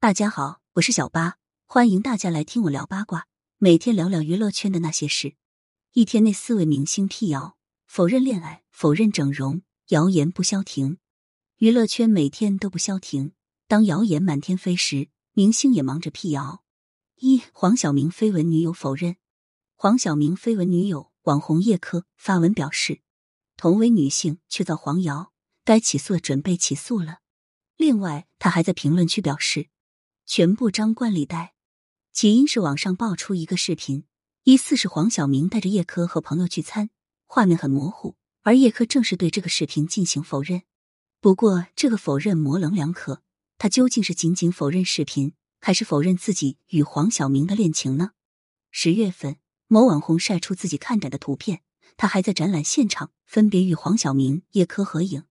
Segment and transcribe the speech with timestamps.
[0.00, 5.34] 大家好，我是小八，欢迎大家来听我聊八卦，每天聊聊娱乐圈的那些事。
[5.92, 7.56] 一天内四位明星辟谣，
[7.88, 10.98] 否认恋爱，否认整容，谣言不消停。
[11.56, 13.32] 娱乐圈每天都不消停，
[13.66, 16.62] 当谣言满天飞时，明星也忙着辟谣。
[17.16, 19.16] 一黄晓明绯闻女友否认，
[19.74, 23.00] 黄晓明绯闻女友网红叶珂发文表示，
[23.56, 25.32] 同为女性却遭黄谣，
[25.64, 27.18] 该起诉准备起诉了。
[27.76, 29.70] 另外，他还在评论区表示。
[30.30, 31.54] 全部张冠李戴，
[32.12, 34.04] 起因是网上爆出一个视频，
[34.44, 36.90] 疑似是黄晓明带着叶珂和朋友聚餐，
[37.24, 40.64] 画面很模糊，而叶珂正是对这个视频进行否认。
[41.22, 43.22] 不过，这个否认模棱两可，
[43.56, 45.32] 他究竟是仅仅否认视频，
[45.62, 48.10] 还是否认自己与黄晓明的恋情呢？
[48.70, 51.62] 十月份，某网红晒出自己看展的图片，
[51.96, 55.24] 他还在展览现场分别与黄晓明、叶珂合影。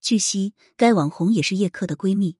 [0.00, 2.38] 据悉，该网红也是叶珂的闺蜜。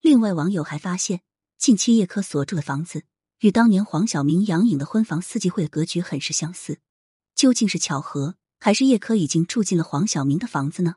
[0.00, 1.20] 另外，网友还发现。
[1.62, 3.04] 近期叶珂所住的房子
[3.38, 6.80] 与当年黄晓明、杨颖的婚房四季会格局很是相似，
[7.36, 10.96] 究竟是巧合，还是叶珂已经住进了黄晓明的房子呢？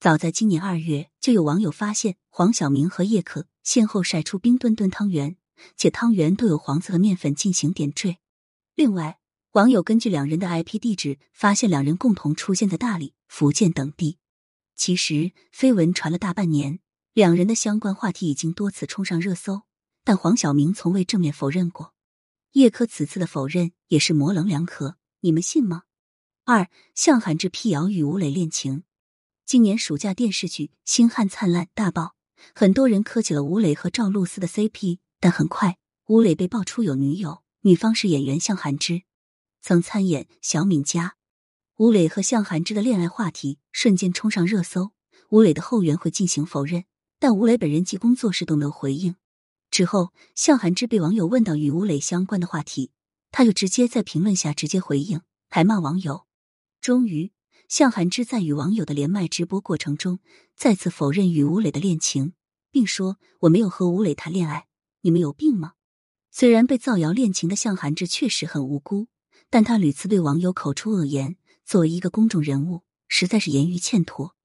[0.00, 5.36] 早在今年二月，就有网友发现黄晓明和叶珂先后晒出冰墩墩汤圆，
[5.76, 8.18] 且汤圆都有黄色的面粉进行点缀。
[8.74, 9.20] 另外，
[9.52, 14.18] 网友根据两人的 IP 地址，发现两人共同出现在大理、福建等地。
[14.74, 16.80] 其实，绯闻传了大半年，
[17.12, 19.62] 两人的相关话题已经多次冲上热搜。
[20.04, 21.94] 但黄晓明从未正面否认过，
[22.52, 25.84] 叶珂此次的否认也是模棱两可，你们信吗？
[26.44, 28.82] 二向涵之辟谣与吴磊恋情，
[29.46, 32.16] 今年暑假电视剧《星汉灿烂》大爆，
[32.54, 39.02] 很多人磕起了吴磊和赵露思的 CP，但很快吴磊被爆出有女友，女方是演员向涵之，
[39.60, 41.08] 曾参演《小敏家》。
[41.76, 44.90] 吴磊和向涵之的恋爱话题瞬间冲上热搜，
[45.30, 46.84] 吴磊的后援会进行否认，
[47.20, 49.14] 但吴磊本人及工作室都没有回应。
[49.72, 52.90] 之后，向涵之被网友问到与吴磊相关的话题，
[53.30, 56.26] 他就直接在评论下直接回应，还骂网友。
[56.82, 57.32] 终于，
[57.68, 60.18] 向涵之在与网友的连麦直播过程中，
[60.54, 62.34] 再次否认与吴磊的恋情，
[62.70, 64.66] 并说：“我没有和吴磊谈恋爱，
[65.00, 65.72] 你们有病吗？”
[66.30, 69.08] 虽然被造谣恋情的向涵之确实很无辜，
[69.48, 74.36] 但他屡次对网友口出恶言，作为一个公众人物，实在是言语欠妥。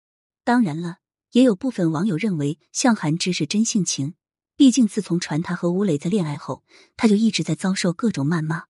[0.46, 1.00] 当然了，
[1.34, 4.14] 也有部分网友认为向涵之是真性情。
[4.58, 6.64] 毕竟，自从传他和吴磊在恋爱后，
[6.98, 8.64] 他就一直在遭受各种谩骂。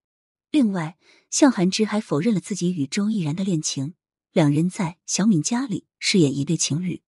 [0.51, 0.97] 另外，
[1.29, 3.93] 向涵之还否认了自己与周依然的恋情，
[4.33, 7.01] 两人在小敏家里饰演一对情侣。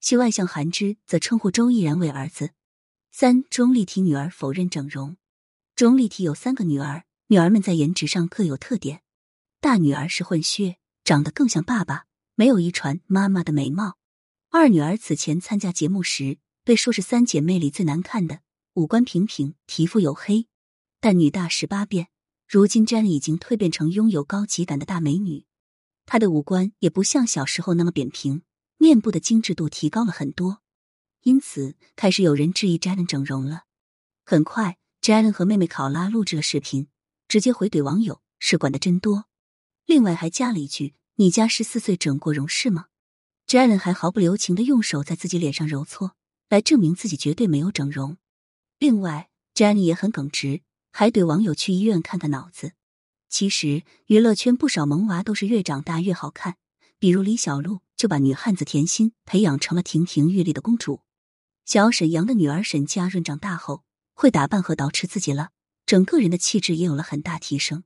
[0.00, 2.52] 戏外，向涵之则称呼周依然为儿子。
[3.10, 5.18] 三钟丽缇女儿否认整容。
[5.76, 9.02] 钟丽缇有三个女儿，女儿们在颜值上各有特点。
[9.60, 13.98] 大女儿是混血，长得更像爸爸，没有遗传妈妈的美貌。
[14.48, 16.38] 二女儿此前参加节目时。
[16.64, 18.40] 被说是三姐妹里最难看的，
[18.74, 20.46] 五官平平，皮肤黝黑，
[21.00, 22.08] 但女大十八变。
[22.46, 25.46] 如今 j e n 已经蜕变成拥有高级感的大美女，
[26.06, 28.42] 她的五官也不像小时候那么扁平，
[28.76, 30.60] 面部的精致度提高了很多。
[31.22, 33.64] 因此，开始有人质疑 Jalen 整容了。
[34.24, 36.86] 很快，Jalen 和妹妹考拉录制了视频，
[37.26, 39.24] 直接回怼网友是管的真多。
[39.86, 42.86] 另外还加了一句：“你家十四岁整过容是吗
[43.48, 46.14] ？”Jalen 还毫不留情的用手在自己脸上揉搓。
[46.52, 48.18] 来证明自己绝对没有整容。
[48.78, 52.74] 另外，Jenny 也很耿直，还怼网友去医院看看脑子。
[53.30, 56.56] 其实，娱乐圈不少萌娃都是越长大越好看，
[56.98, 61.00] 比如李小璐就把女汉子甜心培养成了亭亭玉立的公主。
[61.64, 65.52] 小沈阳的女儿沈佳润长大后会打扮和捯饬自己了，
[65.86, 67.84] 整个人的气质也有了很大提升。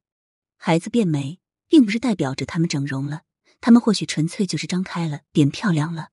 [0.56, 1.38] 孩子变美，
[1.68, 3.22] 并不是代表着他们整容了，
[3.60, 6.08] 他们或许纯粹就是张开了，变漂亮了。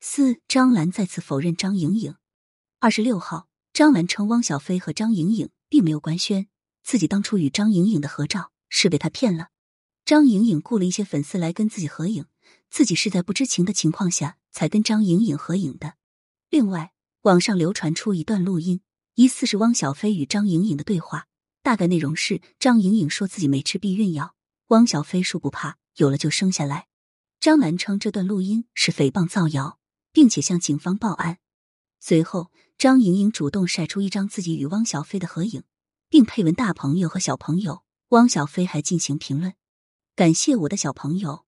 [0.00, 2.14] 四张兰再次否认张颖颖。
[2.78, 6.46] 二十六号，张兰称汪小菲和张颖颖并没有官宣，
[6.84, 9.48] 自己当初与张颖颖的合照是被他骗了。
[10.04, 12.26] 张颖颖雇了一些粉丝来跟自己合影，
[12.70, 15.94] 自己是在不知情的情况下才跟张颖颖合影的。
[16.48, 16.92] 另外，
[17.22, 18.80] 网上流传出一段录音，
[19.14, 21.26] 疑似是汪小菲与张颖颖的对话，
[21.62, 24.36] 大概内容是张颖颖说自己没吃避孕药，
[24.68, 26.86] 汪小菲说不怕，有了就生下来。
[27.40, 29.77] 张兰称这段录音是诽谤造谣。
[30.18, 31.38] 并且向警方报案。
[32.00, 35.62] 随后，张莹莹主动晒出一张自己与汪小菲的合影，
[36.08, 37.84] 并配文“大朋友和小朋友”。
[38.10, 39.54] 汪小菲还进行评论
[40.16, 41.44] ：“感谢我的小朋友。”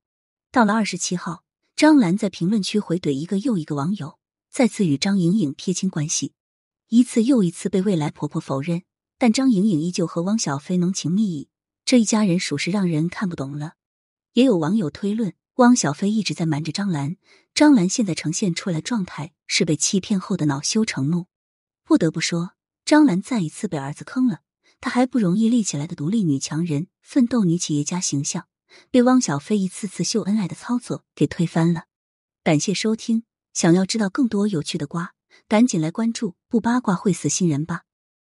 [0.53, 1.43] 到了二十七号，
[1.75, 4.21] 张兰在评论区回怼一个又一个网友，
[4.53, 6.35] 再次与张莹莹撇清关系，
[6.91, 8.85] 一次又一次被未来婆婆否认，
[9.19, 11.49] 但张莹莹依旧和汪小菲浓情蜜意。
[11.85, 13.73] 这一家人属实让人看不懂了。
[14.35, 15.35] 也有网友推论。
[15.57, 17.19] 汪小菲一直在瞒着张兰，
[17.61, 21.27] 张兰现在呈现出来状态是被欺骗后的恼羞成怒。
[21.85, 22.53] 不得不说，
[22.87, 24.41] 张兰再一次被儿子坑了，
[24.81, 28.49] 她还不容易立起来的独立女强人、奋斗女企业家形象，
[28.91, 31.85] 被汪小菲一次次秀恩爱的操作给推翻了。
[32.43, 35.13] 感谢收听，想要知道更多有趣的瓜，
[35.47, 37.83] 赶紧来关注，不八卦会死新人吧。